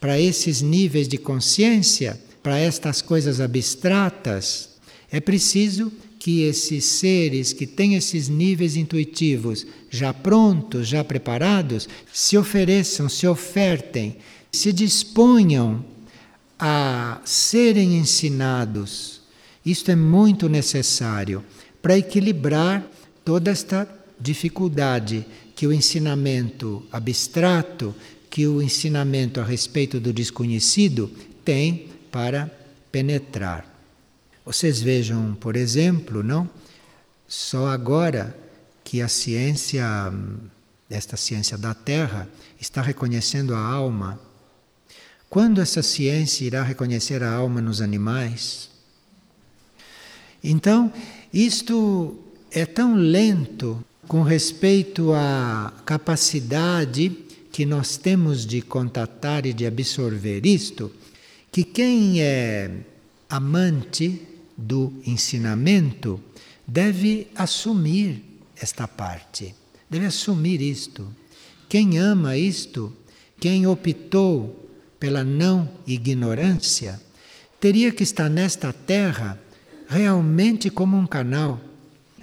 [0.01, 4.71] para esses níveis de consciência, para estas coisas abstratas,
[5.09, 12.37] é preciso que esses seres que têm esses níveis intuitivos já prontos, já preparados, se
[12.37, 14.17] ofereçam, se ofertem,
[14.51, 15.85] se disponham
[16.65, 19.19] a serem ensinados.
[19.65, 21.43] Isto é muito necessário
[21.81, 22.81] para equilibrar
[23.25, 23.85] toda esta
[24.17, 25.25] dificuldade
[25.57, 27.93] que o ensinamento abstrato,
[28.29, 31.11] que o ensinamento a respeito do desconhecido
[31.43, 32.49] tem para
[32.89, 33.67] penetrar.
[34.45, 36.49] Vocês vejam, por exemplo, não?
[37.27, 38.33] Só agora
[38.85, 39.83] que a ciência,
[40.89, 44.17] esta ciência da Terra, está reconhecendo a alma.
[45.33, 48.69] Quando essa ciência irá reconhecer a alma nos animais?
[50.43, 50.93] Então,
[51.33, 52.15] isto
[52.51, 57.09] é tão lento com respeito à capacidade
[57.51, 60.91] que nós temos de contatar e de absorver isto,
[61.51, 62.69] que quem é
[63.27, 64.21] amante
[64.55, 66.21] do ensinamento
[66.67, 68.23] deve assumir
[68.55, 69.55] esta parte,
[69.89, 71.07] deve assumir isto.
[71.67, 72.93] Quem ama isto,
[73.39, 74.62] quem optou
[75.03, 76.97] pela não ignorância,
[77.59, 79.37] teria que estar nesta terra
[79.85, 81.59] realmente como um canal,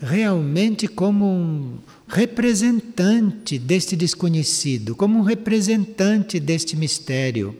[0.00, 7.54] realmente como um representante deste desconhecido, como um representante deste mistério.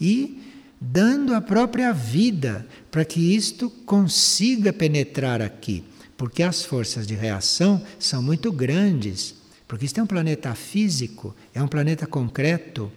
[0.00, 0.42] E
[0.80, 5.84] dando a própria vida para que isto consiga penetrar aqui,
[6.16, 9.36] porque as forças de reação são muito grandes,
[9.68, 12.90] porque isto é um planeta físico, é um planeta concreto.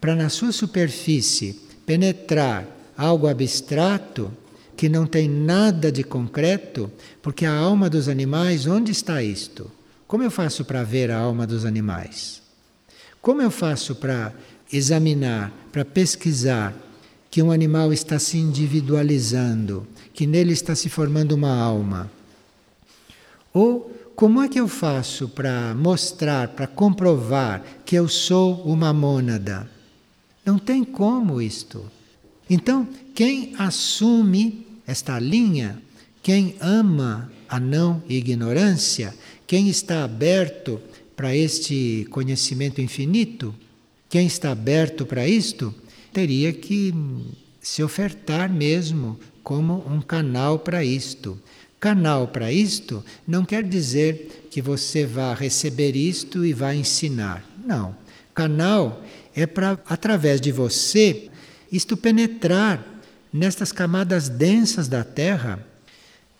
[0.00, 4.30] Para na sua superfície penetrar algo abstrato,
[4.76, 9.70] que não tem nada de concreto, porque a alma dos animais, onde está isto?
[10.06, 12.40] Como eu faço para ver a alma dos animais?
[13.20, 14.32] Como eu faço para
[14.72, 16.74] examinar, para pesquisar
[17.30, 22.10] que um animal está se individualizando, que nele está se formando uma alma?
[23.52, 29.68] Ou como é que eu faço para mostrar, para comprovar que eu sou uma mônada?
[30.48, 31.84] Não tem como isto.
[32.48, 35.78] Então, quem assume esta linha,
[36.22, 39.14] quem ama a não ignorância,
[39.46, 40.80] quem está aberto
[41.14, 43.54] para este conhecimento infinito,
[44.08, 45.74] quem está aberto para isto,
[46.14, 46.94] teria que
[47.60, 51.38] se ofertar mesmo como um canal para isto.
[51.78, 57.44] Canal para isto não quer dizer que você vá receber isto e vá ensinar.
[57.66, 57.94] Não.
[58.38, 59.02] Canal
[59.34, 61.28] é para, através de você,
[61.72, 62.86] isto penetrar
[63.32, 65.58] nestas camadas densas da Terra,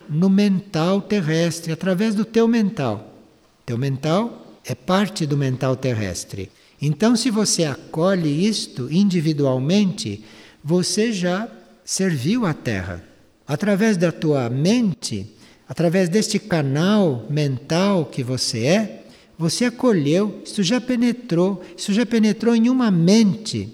[0.09, 3.19] no mental terrestre, através do teu mental.
[3.67, 6.53] Teu mental é parte do mental terrestre.
[6.81, 10.25] Então, se você acolhe isto individualmente,
[10.63, 11.49] você já
[11.85, 13.03] serviu a Terra.
[13.45, 15.35] Através da tua mente,
[15.69, 19.05] através deste canal mental que você é,
[19.39, 23.73] você acolheu, isso já penetrou, isso já penetrou em uma mente.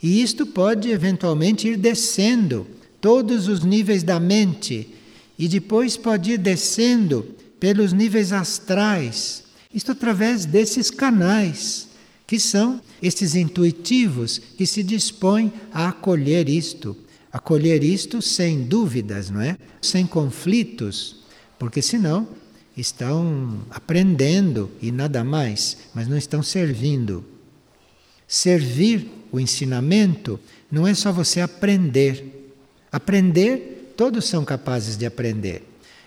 [0.00, 2.66] E isto pode eventualmente ir descendo
[3.00, 4.88] todos os níveis da mente
[5.38, 7.26] e depois pode ir descendo
[7.58, 9.44] pelos níveis astrais.
[9.74, 11.88] Isto através desses canais
[12.26, 16.96] que são estes intuitivos que se dispõem a acolher isto.
[17.32, 19.58] Acolher isto sem dúvidas, não é?
[19.82, 21.16] Sem conflitos,
[21.58, 22.28] porque senão
[22.76, 27.24] estão aprendendo e nada mais, mas não estão servindo.
[28.26, 32.52] Servir o ensinamento não é só você aprender.
[32.90, 35.62] Aprender, todos são capazes de aprender.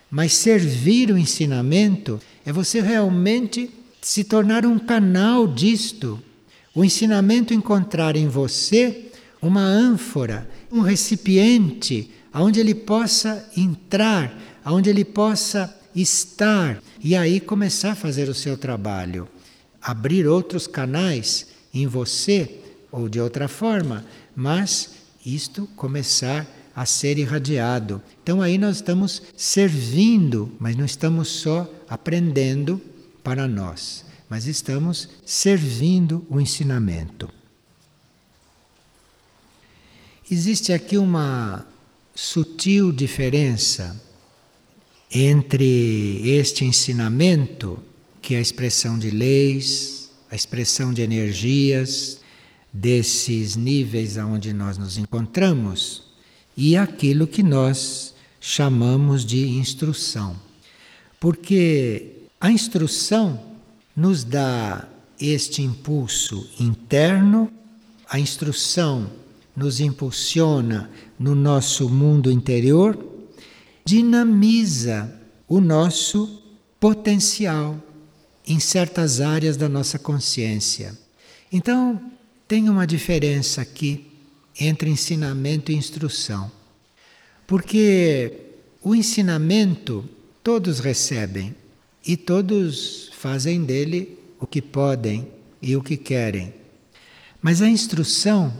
[0.09, 3.69] Mas servir o ensinamento é você realmente
[4.01, 6.21] se tornar um canal disto.
[6.73, 15.03] O ensinamento encontrar em você uma ânfora, um recipiente aonde ele possa entrar, aonde ele
[15.03, 19.27] possa estar e aí começar a fazer o seu trabalho,
[19.81, 22.59] abrir outros canais em você
[22.91, 24.05] ou de outra forma,
[24.35, 24.91] mas
[25.25, 28.01] isto começar a ser irradiado.
[28.21, 32.79] Então aí nós estamos servindo, mas não estamos só aprendendo
[33.23, 37.29] para nós, mas estamos servindo o ensinamento.
[40.29, 41.65] Existe aqui uma
[42.13, 44.06] sutil diferença
[45.11, 47.79] entre este ensinamento,
[48.21, 52.19] que é a expressão de leis, a expressão de energias,
[52.71, 56.03] desses níveis aonde nós nos encontramos,
[56.55, 60.35] e aquilo que nós chamamos de instrução.
[61.19, 63.41] Porque a instrução
[63.95, 64.87] nos dá
[65.19, 67.51] este impulso interno,
[68.09, 69.09] a instrução
[69.55, 72.97] nos impulsiona no nosso mundo interior,
[73.87, 75.09] dinamiza
[75.47, 76.43] o nosso
[76.77, 77.81] potencial
[78.45, 80.93] em certas áreas da nossa consciência.
[81.49, 82.11] Então,
[82.49, 84.05] tem uma diferença aqui
[84.59, 86.51] entre ensinamento e instrução.
[87.47, 88.33] Porque
[88.83, 90.03] o ensinamento
[90.43, 91.55] todos recebem
[92.05, 95.29] e todos fazem dele o que podem
[95.61, 96.53] e o que querem.
[97.41, 98.53] Mas a instrução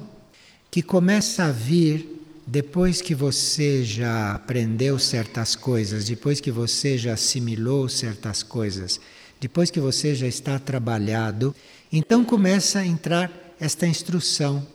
[0.72, 2.17] que começa a vir
[2.50, 9.02] depois que você já aprendeu certas coisas, depois que você já assimilou certas coisas,
[9.38, 11.54] depois que você já está trabalhado,
[11.92, 13.30] então começa a entrar
[13.60, 14.66] esta instrução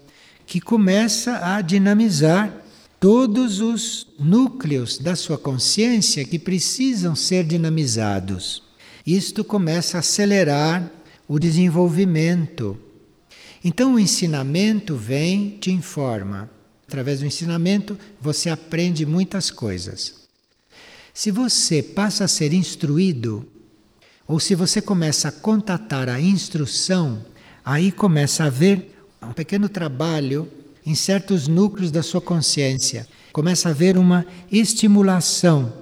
[0.47, 2.55] que começa a dinamizar
[3.01, 8.63] todos os núcleos da sua consciência que precisam ser dinamizados.
[9.07, 10.91] Isto começa a acelerar
[11.27, 12.79] o desenvolvimento.
[13.65, 16.51] Então o ensinamento vem, te informa.
[16.93, 20.13] Através do ensinamento você aprende muitas coisas.
[21.15, 23.49] Se você passa a ser instruído,
[24.29, 27.25] ou se você começa a contatar a instrução,
[27.65, 30.47] aí começa a haver um pequeno trabalho
[30.85, 33.09] em certos núcleos da sua consciência.
[33.33, 35.73] Começa a haver uma estimulação.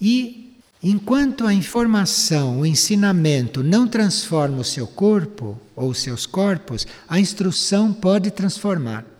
[0.00, 6.86] E enquanto a informação, o ensinamento não transforma o seu corpo ou os seus corpos,
[7.08, 9.11] a instrução pode transformar.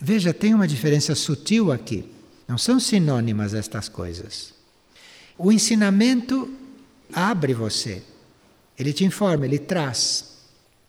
[0.00, 2.04] Veja, tem uma diferença sutil aqui.
[2.46, 4.54] Não são sinônimas estas coisas.
[5.36, 6.50] O ensinamento
[7.12, 8.02] abre você,
[8.78, 10.36] ele te informa, ele traz.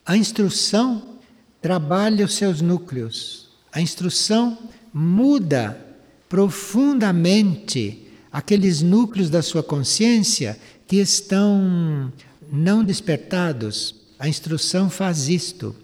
[0.05, 1.20] A instrução
[1.62, 3.49] trabalha os seus núcleos.
[3.72, 4.57] A instrução
[4.93, 5.80] muda
[6.28, 12.12] profundamente aqueles núcleos da sua consciência que estão
[12.51, 13.95] não despertados.
[14.18, 15.76] A instrução faz isto.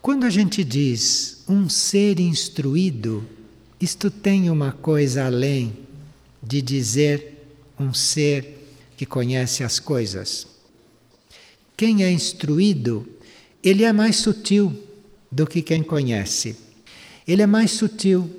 [0.00, 3.24] Quando a gente diz um ser instruído,
[3.80, 5.72] isto tem uma coisa além
[6.42, 7.46] de dizer
[7.78, 10.46] um ser que conhece as coisas.
[11.76, 13.06] Quem é instruído
[13.66, 14.72] ele é mais sutil
[15.30, 16.56] do que quem conhece.
[17.26, 18.30] Ele é mais sutil.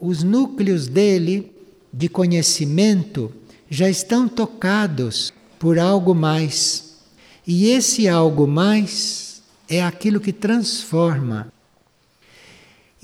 [0.00, 1.52] Os núcleos dele
[1.92, 3.32] de conhecimento
[3.70, 6.96] já estão tocados por algo mais.
[7.46, 11.53] E esse algo mais é aquilo que transforma.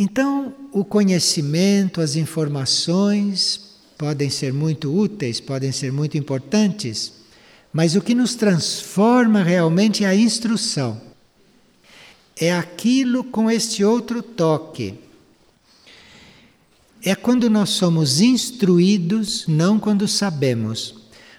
[0.01, 7.12] Então, o conhecimento, as informações podem ser muito úteis, podem ser muito importantes,
[7.72, 11.11] mas o que nos transforma realmente é a instrução
[12.40, 14.94] é aquilo com este outro toque.
[17.03, 20.94] É quando nós somos instruídos, não quando sabemos.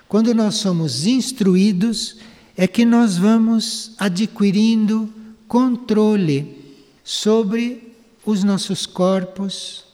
[0.07, 2.17] Quando nós somos instruídos,
[2.55, 5.11] é que nós vamos adquirindo
[5.47, 6.55] controle
[7.03, 7.90] sobre
[8.25, 9.85] os nossos corpos,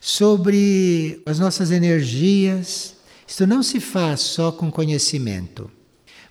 [0.00, 2.94] sobre as nossas energias.
[3.26, 5.70] Isso não se faz só com conhecimento.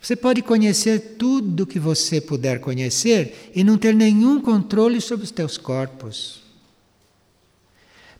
[0.02, 5.32] Você pode conhecer tudo que você puder conhecer e não ter nenhum controle sobre os
[5.32, 6.43] teus corpos.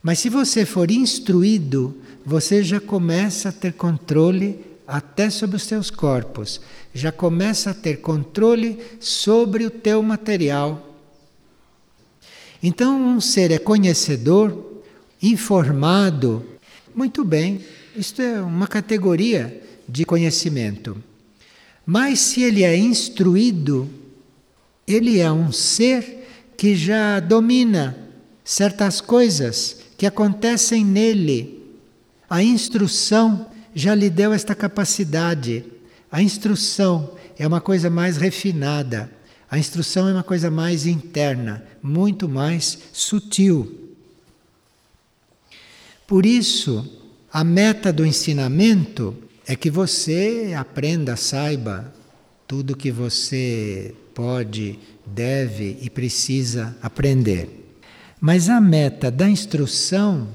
[0.01, 1.95] Mas se você for instruído,
[2.26, 6.61] você já começa a ter controle até sobre os teus corpos,
[6.93, 10.94] já começa a ter controle sobre o teu material.
[12.68, 14.82] Então, um ser é conhecedor,
[15.22, 16.43] informado.
[16.95, 17.63] Muito bem,
[17.95, 20.97] isto é uma categoria de conhecimento.
[21.86, 23.88] Mas se ele é instruído,
[24.88, 27.95] ele é um ser que já domina
[28.43, 31.63] certas coisas que acontecem nele.
[32.28, 33.45] A instrução
[33.76, 35.63] já lhe deu esta capacidade.
[36.11, 39.14] A instrução é uma coisa mais refinada.
[39.49, 43.93] A instrução é uma coisa mais interna, muito mais sutil.
[46.07, 46.87] Por isso,
[47.31, 49.15] a meta do ensinamento
[49.47, 51.93] é que você aprenda, saiba
[52.47, 57.65] tudo que você pode, deve e precisa aprender.
[58.19, 60.27] Mas a meta da instrução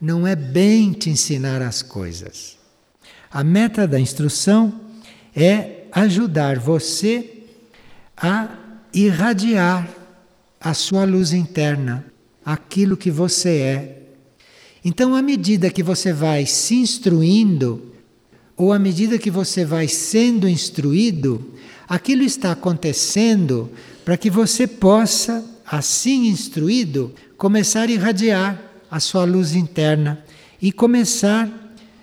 [0.00, 2.56] não é bem te ensinar as coisas.
[3.30, 4.80] A meta da instrução
[5.34, 7.39] é ajudar você
[8.20, 8.48] a
[8.92, 9.88] irradiar
[10.60, 12.04] a sua luz interna,
[12.44, 14.02] aquilo que você é.
[14.84, 17.90] Então, à medida que você vai se instruindo,
[18.56, 21.54] ou à medida que você vai sendo instruído,
[21.88, 23.70] aquilo está acontecendo
[24.04, 28.60] para que você possa, assim instruído, começar a irradiar
[28.90, 30.22] a sua luz interna
[30.60, 31.48] e começar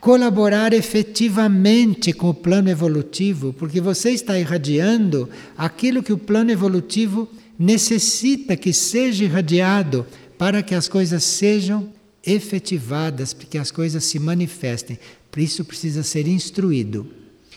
[0.08, 7.28] colaborar efetivamente com o plano evolutivo, porque você está irradiando aquilo que o plano evolutivo
[7.60, 11.92] necessita que seja irradiado para que as coisas sejam
[12.26, 14.98] efetivadas, para que as coisas se manifestem.
[15.30, 17.06] Por isso precisa ser instruído.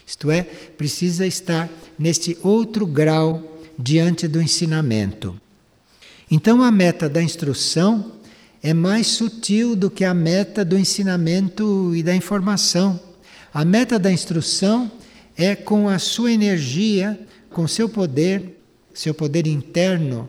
[0.05, 5.41] Isto é, precisa estar neste outro grau diante do ensinamento.
[6.29, 8.11] Então a meta da instrução
[8.63, 13.01] é mais sutil do que a meta do ensinamento e da informação.
[13.53, 14.91] A meta da instrução
[15.37, 17.19] é com a sua energia,
[17.51, 18.61] com seu poder,
[18.93, 20.29] seu poder interno,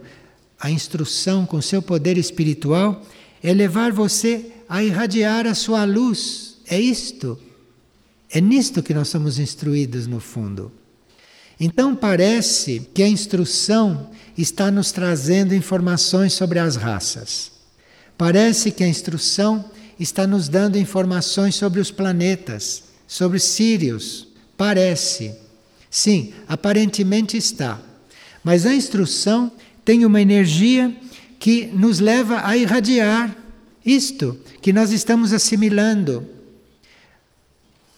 [0.59, 3.05] a instrução com seu poder espiritual,
[3.43, 6.57] é levar você a irradiar a sua luz.
[6.67, 7.38] É isto.
[8.29, 10.71] É nisto que nós somos instruídos no fundo.
[11.59, 17.61] Então parece que a instrução está nos trazendo informações sobre as raças.
[18.22, 19.65] Parece que a instrução
[19.99, 24.28] está nos dando informações sobre os planetas, sobre Sírios.
[24.55, 25.34] Parece.
[25.89, 27.82] Sim, aparentemente está.
[28.43, 29.51] Mas a instrução
[29.84, 30.95] tem uma energia
[31.39, 33.36] que nos leva a irradiar
[33.84, 36.30] isto que nós estamos assimilando.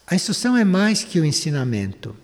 [0.07, 2.15] A instrução é mais que o ensinamento.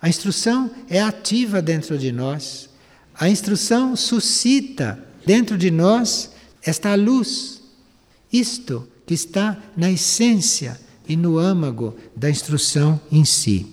[0.00, 2.70] A instrução é ativa dentro de nós.
[3.18, 6.30] A instrução suscita dentro de nós
[6.64, 7.62] esta luz.
[8.32, 13.66] Isto que está na essência e no âmago da instrução em si.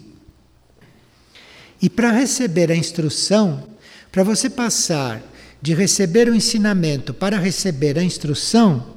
[1.81, 3.67] E para receber a instrução,
[4.11, 5.23] para você passar
[5.61, 8.95] de receber o ensinamento para receber a instrução,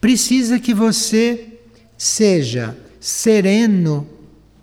[0.00, 1.58] precisa que você
[1.96, 4.06] seja sereno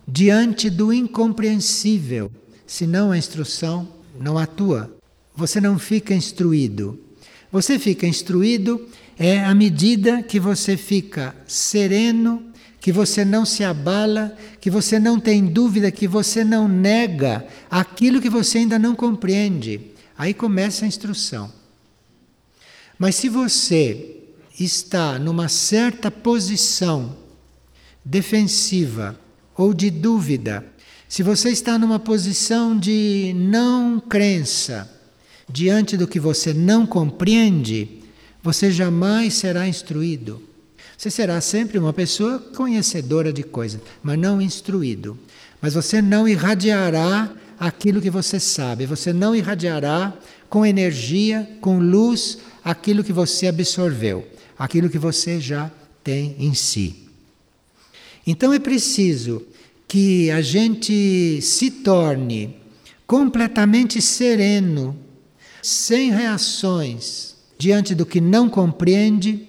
[0.08, 2.32] diante do incompreensível,
[2.66, 3.88] senão a instrução
[4.20, 4.96] não atua.
[5.36, 7.00] Você não fica instruído.
[7.52, 8.88] Você fica instruído
[9.20, 12.44] é à medida que você fica sereno,
[12.80, 18.22] que você não se abala, que você não tem dúvida, que você não nega aquilo
[18.22, 19.92] que você ainda não compreende.
[20.18, 21.52] Aí começa a instrução.
[22.98, 24.18] Mas se você
[24.60, 27.18] está numa certa posição
[28.04, 29.20] defensiva
[29.56, 30.66] ou de dúvida,
[31.08, 35.01] se você está numa posição de não crença
[35.50, 38.02] diante do que você não compreende,
[38.44, 40.42] você jamais será instruído.
[40.98, 45.18] Você será sempre uma pessoa conhecedora de coisas, mas não instruído.
[45.62, 48.86] Mas você não irradiará aquilo que você sabe.
[48.86, 50.14] Você não irradiará
[50.50, 54.28] com energia, com luz, aquilo que você absorveu,
[54.58, 55.72] aquilo que você já
[56.04, 57.08] tem em si.
[58.26, 59.44] Então é preciso
[59.88, 62.56] que a gente se torne
[63.06, 64.96] completamente sereno,
[65.62, 69.48] sem reações diante do que não compreende,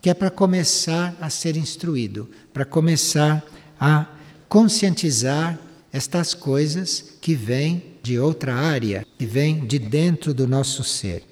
[0.00, 3.42] que é para começar a ser instruído, para começar
[3.80, 4.06] a
[4.48, 5.58] conscientizar
[5.92, 11.24] estas coisas que vêm de outra área, que vêm de dentro do nosso ser.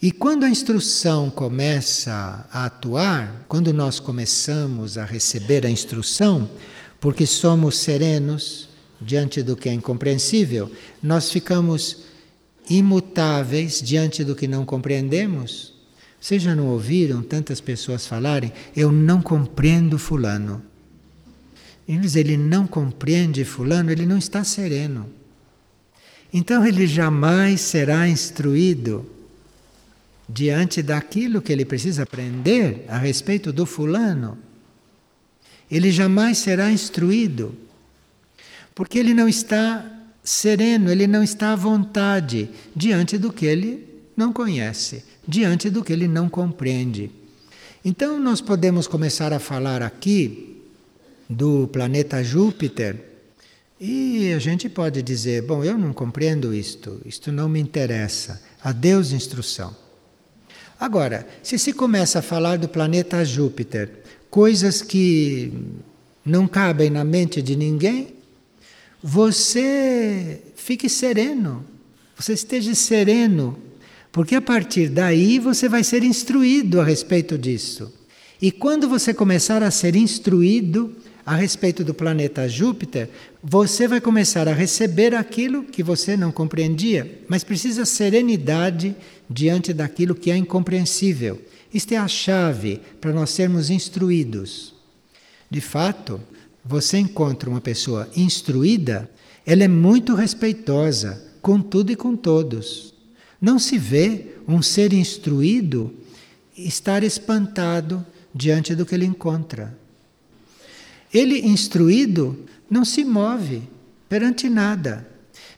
[0.00, 6.50] E quando a instrução começa a atuar, quando nós começamos a receber a instrução,
[7.00, 8.68] porque somos serenos
[9.00, 10.70] diante do que é incompreensível,
[11.02, 12.03] nós ficamos
[12.68, 15.74] imutáveis diante do que não compreendemos.
[16.20, 20.62] Vocês já não ouviram tantas pessoas falarem, eu não compreendo Fulano.
[21.86, 25.06] Eles, ele não compreende Fulano, ele não está sereno.
[26.32, 29.08] Então ele jamais será instruído
[30.28, 34.38] diante daquilo que ele precisa aprender a respeito do Fulano.
[35.70, 37.54] Ele jamais será instruído,
[38.74, 39.84] porque ele não está
[40.24, 45.92] sereno, ele não está à vontade diante do que ele não conhece, diante do que
[45.92, 47.10] ele não compreende.
[47.84, 50.62] Então, nós podemos começar a falar aqui
[51.28, 52.96] do planeta Júpiter.
[53.78, 58.42] E a gente pode dizer: bom, eu não compreendo isto, isto não me interessa.
[58.62, 59.76] Adeus, instrução.
[60.80, 63.90] Agora, se se começa a falar do planeta Júpiter,
[64.30, 65.52] coisas que
[66.24, 68.13] não cabem na mente de ninguém,
[69.06, 71.62] você fique sereno,
[72.16, 73.58] você esteja sereno,
[74.10, 77.92] porque a partir daí você vai ser instruído a respeito disso.
[78.40, 80.96] E quando você começar a ser instruído,
[81.26, 83.10] a respeito do planeta Júpiter,
[83.42, 88.96] você vai começar a receber aquilo que você não compreendia, mas precisa serenidade
[89.28, 91.38] diante daquilo que é incompreensível.
[91.72, 94.72] Isto é a chave para nós sermos instruídos.
[95.50, 96.18] De fato,
[96.64, 99.10] você encontra uma pessoa instruída,
[99.44, 102.94] ela é muito respeitosa com tudo e com todos.
[103.40, 105.92] Não se vê um ser instruído
[106.56, 108.04] estar espantado
[108.34, 109.76] diante do que ele encontra.
[111.12, 112.38] Ele, instruído,
[112.70, 113.62] não se move
[114.08, 115.06] perante nada.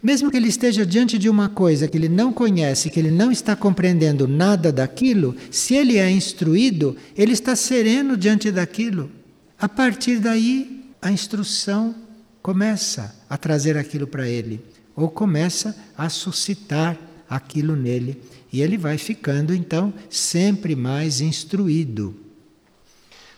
[0.03, 3.31] Mesmo que ele esteja diante de uma coisa que ele não conhece, que ele não
[3.31, 9.11] está compreendendo nada daquilo, se ele é instruído, ele está sereno diante daquilo.
[9.59, 11.95] A partir daí, a instrução
[12.43, 14.61] começa a trazer aquilo para ele,
[14.95, 18.23] ou começa a suscitar aquilo nele.
[18.53, 22.15] E ele vai ficando, então, sempre mais instruído.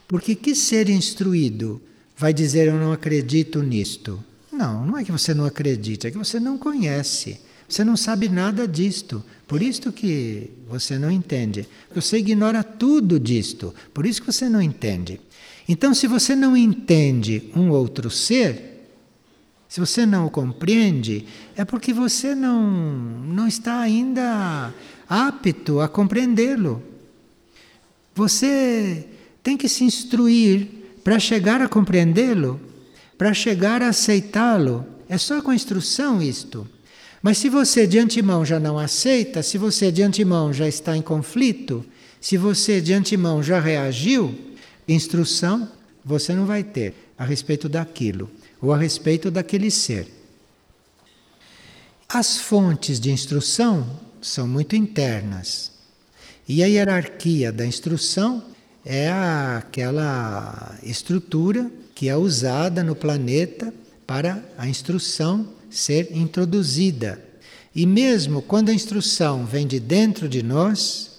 [0.07, 1.83] Porque que ser instruído?
[2.19, 4.23] vai dizer eu não acredito nisto.
[4.53, 7.41] Não, não é que você não acredita, é que você não conhece.
[7.69, 9.23] Você não sabe nada disto.
[9.47, 11.69] Por isso que você não entende.
[11.95, 13.73] Você ignora tudo disto.
[13.95, 15.21] Por isso que você não entende.
[15.69, 18.89] Então, se você não entende um outro ser,
[19.69, 24.73] se você não o compreende, é porque você não, não está ainda
[25.07, 26.83] apto a compreendê-lo.
[28.15, 29.07] Você
[29.43, 30.69] tem que se instruir
[31.05, 32.59] para chegar a compreendê-lo,
[33.19, 34.87] para chegar a aceitá-lo.
[35.07, 36.67] É só com instrução isto.
[37.23, 41.03] Mas se você de antemão já não aceita, se você de antemão já está em
[41.03, 41.85] conflito,
[42.21, 44.35] se você de antemão já reagiu,
[44.89, 45.69] instrução
[46.05, 48.31] você não vai ter a respeito daquilo
[48.61, 50.09] ou a respeito daquele ser.
[52.09, 53.87] As fontes de instrução
[54.21, 55.71] são muito internas.
[56.49, 58.43] E a hierarquia da instrução
[58.85, 63.75] é aquela estrutura que é usada no planeta
[64.07, 67.23] para a instrução ser introduzida.
[67.75, 71.19] E mesmo quando a instrução vem de dentro de nós,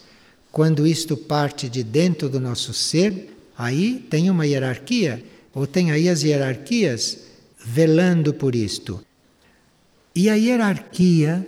[0.51, 5.21] quando isto parte de dentro do nosso ser, aí tem uma hierarquia,
[5.53, 7.17] ou tem aí as hierarquias
[7.65, 9.03] velando por isto.
[10.15, 11.45] E a hierarquia,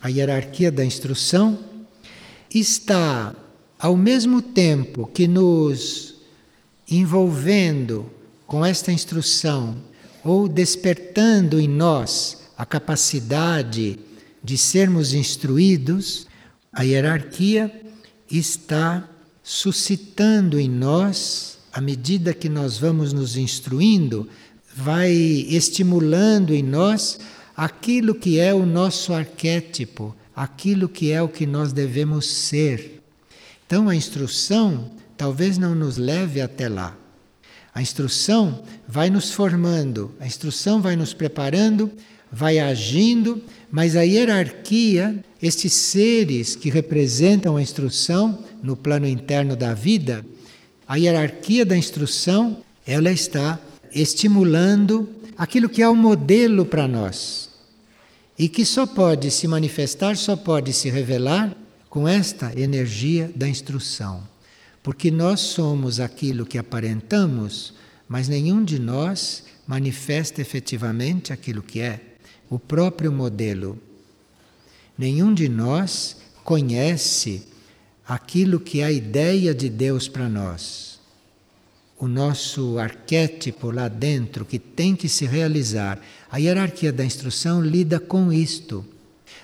[0.00, 1.56] a hierarquia da instrução,
[2.52, 3.36] está
[3.78, 6.16] ao mesmo tempo que nos
[6.90, 8.10] envolvendo
[8.48, 9.76] com esta instrução
[10.24, 13.98] ou despertando em nós a capacidade
[14.42, 16.26] de sermos instruídos,
[16.72, 17.70] a hierarquia
[18.28, 19.08] está
[19.44, 24.26] suscitando em nós, à medida que nós vamos nos instruindo,
[24.74, 27.20] vai estimulando em nós
[27.54, 33.02] aquilo que é o nosso arquétipo, aquilo que é o que nós devemos ser.
[33.66, 36.96] Então a instrução talvez não nos leve até lá.
[37.74, 41.92] A instrução vai nos formando, a instrução vai nos preparando,
[42.32, 49.74] vai agindo, mas a hierarquia, estes seres que representam a instrução no plano interno da
[49.74, 50.24] vida,
[50.86, 53.58] a hierarquia da instrução, ela está
[53.92, 57.50] estimulando aquilo que é o modelo para nós
[58.38, 61.56] e que só pode se manifestar, só pode se revelar
[61.88, 64.22] com esta energia da instrução.
[64.82, 67.72] Porque nós somos aquilo que aparentamos,
[68.08, 72.00] mas nenhum de nós manifesta efetivamente aquilo que é
[72.50, 73.78] o próprio modelo.
[74.96, 77.46] Nenhum de nós conhece
[78.06, 80.94] aquilo que é a ideia de Deus para nós
[81.98, 85.98] o nosso arquétipo lá dentro que tem que se realizar.
[86.30, 88.84] A hierarquia da instrução lida com isto.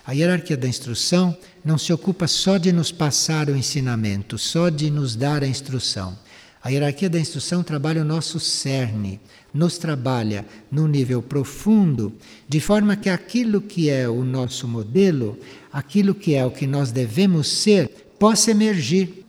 [0.04, 4.90] A hierarquia da instrução não se ocupa só de nos passar o ensinamento, só de
[4.90, 6.18] nos dar a instrução.
[6.62, 9.18] A hierarquia da instrução trabalha o nosso cerne,
[9.52, 12.12] nos trabalha num nível profundo,
[12.46, 15.38] de forma que aquilo que é o nosso modelo,
[15.72, 17.88] aquilo que é o que nós devemos ser,
[18.18, 19.24] possa emergir.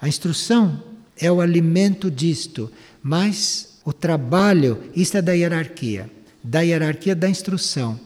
[0.00, 0.82] A instrução
[1.16, 2.70] é o alimento disto,
[3.00, 6.10] mas o trabalho, isto é da hierarquia,
[6.42, 8.00] da hierarquia da instrução,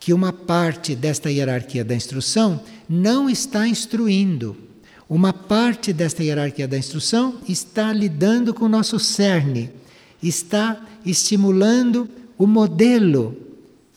[0.00, 4.65] que uma parte desta hierarquia da instrução não está instruindo.
[5.08, 9.70] Uma parte desta hierarquia da instrução está lidando com o nosso cerne,
[10.20, 13.36] está estimulando o modelo,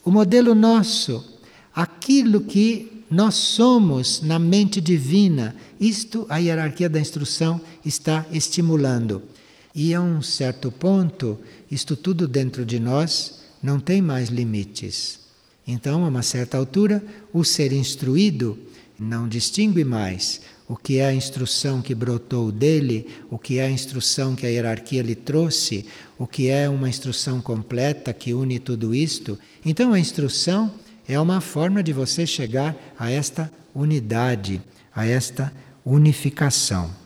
[0.04, 1.38] o modelo nosso,
[1.74, 5.56] aquilo que nós somos na mente divina.
[5.80, 9.20] Isto a hierarquia da instrução está estimulando.
[9.74, 11.38] E a um certo ponto,
[11.68, 15.18] isto tudo dentro de nós não tem mais limites.
[15.66, 17.02] Então, a uma certa altura,
[17.32, 18.56] o ser instruído
[18.98, 20.40] não distingue mais
[20.70, 24.48] o que é a instrução que brotou dele, o que é a instrução que a
[24.48, 25.84] hierarquia lhe trouxe,
[26.16, 29.36] o que é uma instrução completa que une tudo isto.
[29.66, 30.72] Então, a instrução
[31.08, 34.62] é uma forma de você chegar a esta unidade,
[34.94, 35.52] a esta
[35.84, 36.99] unificação.